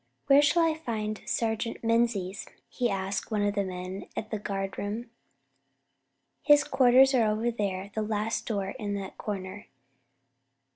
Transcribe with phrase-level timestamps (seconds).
[0.25, 5.11] "Where shall I find Sergeant Menzies?" he asked one of the men at the guardroom.
[6.41, 9.67] "His quarters are over there, the last door in that corner."